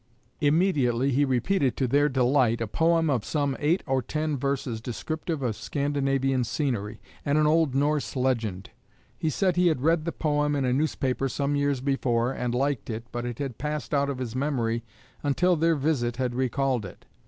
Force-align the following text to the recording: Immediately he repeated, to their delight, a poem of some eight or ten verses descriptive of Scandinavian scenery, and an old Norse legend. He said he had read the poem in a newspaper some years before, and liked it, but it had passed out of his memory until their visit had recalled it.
Immediately 0.39 1.11
he 1.11 1.25
repeated, 1.25 1.77
to 1.77 1.87
their 1.87 2.09
delight, 2.09 2.59
a 2.59 2.65
poem 2.65 3.07
of 3.07 3.23
some 3.23 3.55
eight 3.59 3.83
or 3.85 4.01
ten 4.01 4.35
verses 4.35 4.81
descriptive 4.81 5.43
of 5.43 5.55
Scandinavian 5.55 6.43
scenery, 6.43 6.99
and 7.23 7.37
an 7.37 7.45
old 7.45 7.75
Norse 7.75 8.15
legend. 8.15 8.71
He 9.19 9.29
said 9.29 9.57
he 9.57 9.67
had 9.67 9.83
read 9.83 10.05
the 10.05 10.11
poem 10.11 10.55
in 10.55 10.65
a 10.65 10.73
newspaper 10.73 11.29
some 11.29 11.55
years 11.55 11.81
before, 11.81 12.31
and 12.31 12.55
liked 12.55 12.89
it, 12.89 13.05
but 13.11 13.27
it 13.27 13.37
had 13.37 13.59
passed 13.59 13.93
out 13.93 14.09
of 14.09 14.17
his 14.17 14.35
memory 14.35 14.83
until 15.21 15.55
their 15.55 15.75
visit 15.75 16.17
had 16.17 16.33
recalled 16.33 16.83
it. 16.83 17.05